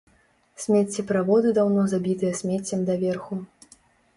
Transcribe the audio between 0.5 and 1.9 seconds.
Смеццеправоды даўно